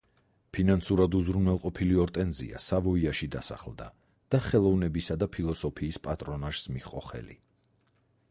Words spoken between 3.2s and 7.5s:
დასახლდა და ხელოვნებისა და ფილოსოფიის პატრონაჟს მიჰყო ხელი.